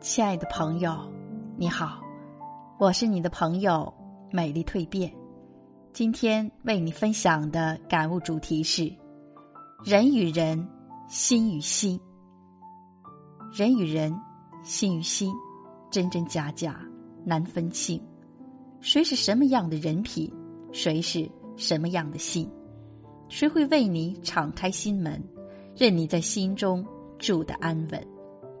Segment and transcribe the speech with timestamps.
[0.00, 0.96] 亲爱的朋友，
[1.56, 2.00] 你好，
[2.78, 3.92] 我是你的朋友
[4.30, 5.12] 美丽蜕变。
[5.92, 8.92] 今天为你分享的感悟主题是：
[9.84, 10.68] 人与人，
[11.08, 12.00] 心与心。
[13.52, 14.16] 人与人，
[14.62, 15.34] 心与心，
[15.90, 16.80] 真真假假
[17.24, 18.00] 难分清。
[18.80, 20.32] 谁是什么样的人品？
[20.70, 22.48] 谁是什么样的心？
[23.28, 25.20] 谁会为你敞开心门，
[25.74, 26.86] 任你在心中
[27.18, 28.06] 住的安稳，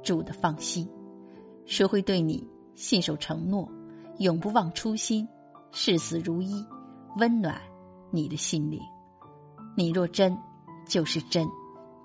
[0.02, 0.88] 住的放心？
[1.68, 2.42] 谁会对你
[2.74, 3.70] 信守承诺，
[4.20, 5.28] 永不忘初心，
[5.70, 6.64] 视死如一，
[7.18, 7.60] 温暖
[8.10, 8.80] 你的心灵？
[9.76, 10.34] 你若真，
[10.88, 11.46] 就是真，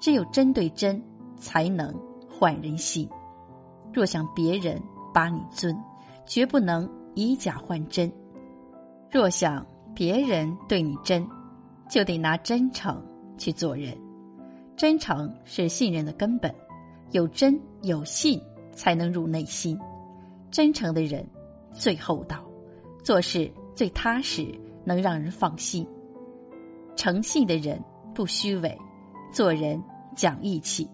[0.01, 1.01] 只有真对真，
[1.37, 1.97] 才能
[2.29, 3.09] 换人心。
[3.93, 4.77] 若想别人
[5.13, 5.73] 把你尊，
[6.25, 8.11] 绝不能以假换真。
[9.09, 11.25] 若想别人对你真，
[11.89, 13.01] 就得拿真诚
[13.37, 13.97] 去做人。
[14.75, 16.53] 真诚是信任的根本，
[17.11, 18.41] 有真有信。
[18.73, 19.79] 才能入内心，
[20.51, 21.25] 真诚的人
[21.71, 22.43] 最厚道，
[23.03, 24.47] 做事最踏实，
[24.83, 25.87] 能让人放心。
[26.95, 27.81] 诚信的人
[28.13, 28.77] 不虚伪，
[29.31, 29.81] 做人
[30.15, 30.89] 讲义气，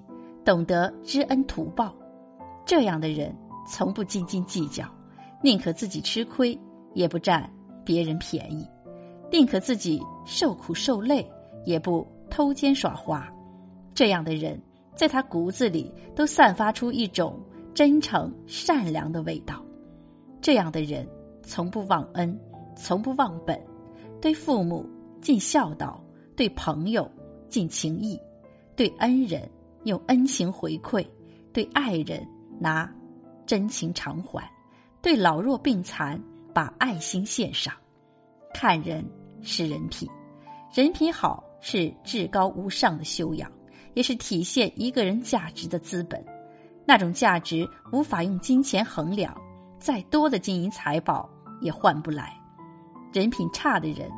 [0.46, 1.94] 懂得知恩图报。
[2.66, 3.36] 这样的人
[3.68, 4.86] 从不斤斤计较，
[5.42, 6.58] 宁可自己吃亏，
[6.94, 7.50] 也不占
[7.84, 8.64] 别人便宜；
[9.32, 11.28] 宁可自己受苦受累，
[11.66, 13.28] 也不偷奸耍滑。
[13.94, 14.62] 这样的人，
[14.96, 17.38] 在他骨子里都散发出一种。
[17.80, 19.64] 真诚善良的味道，
[20.42, 21.08] 这样的人
[21.42, 22.38] 从不忘恩，
[22.76, 23.58] 从不忘本，
[24.20, 24.86] 对父母
[25.22, 26.04] 尽孝道，
[26.36, 27.10] 对朋友
[27.48, 28.20] 尽情义，
[28.76, 29.50] 对恩人
[29.86, 31.08] 用恩情回馈，
[31.54, 32.22] 对爱人
[32.60, 32.94] 拿
[33.46, 34.44] 真情偿还，
[35.02, 36.22] 对老弱病残
[36.54, 37.74] 把爱心献上。
[38.54, 39.10] 看人
[39.42, 40.06] 是人品，
[40.74, 43.50] 人品好是至高无上的修养，
[43.94, 46.22] 也是体现一个人价值的资本。
[46.90, 49.32] 那种价值无法用金钱衡量，
[49.78, 51.30] 再多的金银财宝
[51.62, 52.36] 也换不来。
[53.14, 54.10] 人品差的人，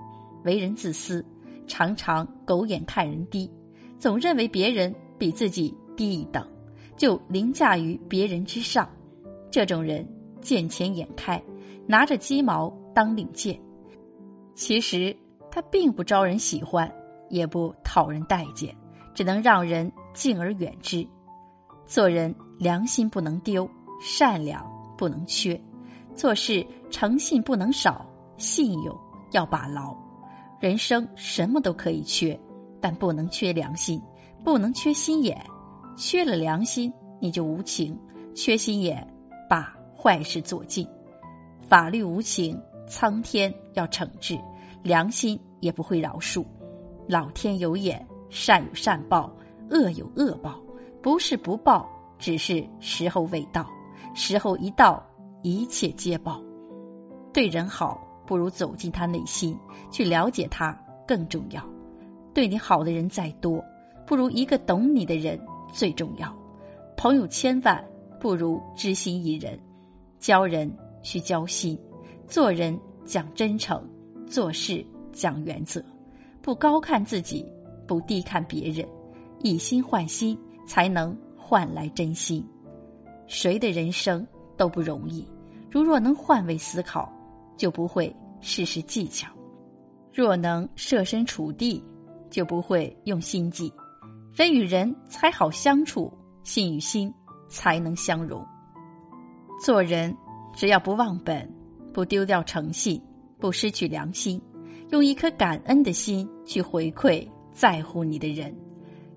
[0.45, 1.21] 为人自私，
[1.67, 3.51] 常常狗眼看人低，
[3.99, 6.47] 总认为别人比自己低一等，
[6.95, 8.87] 就凌驾于别人之上。
[9.49, 10.07] 这种人
[10.39, 11.43] 见钱眼开，
[11.85, 13.59] 拿着鸡毛当令箭。
[14.55, 15.13] 其实
[15.51, 16.89] 他并不招人喜欢，
[17.29, 18.73] 也不讨人待见，
[19.13, 21.05] 只能让人敬而远之。
[21.85, 22.33] 做人。
[22.61, 23.67] 良心不能丢，
[23.99, 24.63] 善良
[24.95, 25.59] 不能缺，
[26.13, 28.05] 做事诚信不能少，
[28.37, 28.95] 信用
[29.31, 29.97] 要把牢。
[30.59, 32.39] 人生什么都可以缺，
[32.79, 33.99] 但不能缺良心，
[34.43, 35.43] 不能缺心眼。
[35.97, 37.95] 缺了良心，你就无情；
[38.35, 39.11] 缺心眼，
[39.49, 40.87] 把坏事做尽。
[41.67, 44.39] 法律无情，苍天要惩治，
[44.83, 46.45] 良心也不会饶恕。
[47.07, 49.35] 老天有眼，善有善报，
[49.71, 50.61] 恶有恶报，
[51.01, 51.89] 不是不报。
[52.21, 53.67] 只是时候未到，
[54.13, 55.03] 时候一到，
[55.41, 56.39] 一切皆报。
[57.33, 59.57] 对人好，不如走进他内心，
[59.89, 60.71] 去了解他
[61.07, 61.61] 更重要。
[62.31, 63.61] 对你好的人再多，
[64.05, 65.39] 不如一个懂你的人
[65.73, 66.31] 最重要。
[66.95, 67.83] 朋友千万，
[68.19, 69.59] 不如知心一人。
[70.19, 70.71] 交人
[71.01, 71.75] 需交心，
[72.27, 73.83] 做人讲真诚，
[74.27, 75.83] 做事讲原则。
[76.39, 77.43] 不高看自己，
[77.87, 78.87] 不低看别人，
[79.41, 80.37] 以心换心，
[80.67, 81.17] 才能。
[81.51, 82.41] 换来真心，
[83.27, 84.25] 谁的人生
[84.55, 85.27] 都不容易。
[85.69, 87.11] 如若能换位思考，
[87.57, 89.27] 就不会事事技巧；
[90.13, 91.83] 若能设身处地，
[92.29, 93.69] 就不会用心计。
[94.33, 96.09] 人与人才好相处，
[96.41, 97.13] 心与心
[97.49, 98.41] 才能相融。
[99.61, 100.15] 做人
[100.55, 101.53] 只要不忘本，
[101.91, 103.03] 不丢掉诚信，
[103.41, 104.41] 不失去良心，
[104.91, 108.55] 用一颗感恩的心去回馈在乎你的人，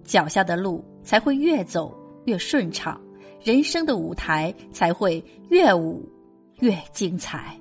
[0.03, 1.97] 脚下的路才会越走。
[2.25, 3.01] 越顺畅，
[3.43, 6.09] 人生的舞台才会越舞
[6.61, 7.59] 越精彩。